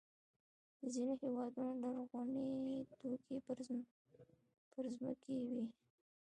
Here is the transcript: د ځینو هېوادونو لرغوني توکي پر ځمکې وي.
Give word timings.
د 0.79 0.81
ځینو 0.93 1.13
هېوادونو 1.21 1.71
لرغوني 1.81 2.49
توکي 2.99 3.35
پر 4.73 4.85
ځمکې 4.97 5.35
وي. 5.49 5.63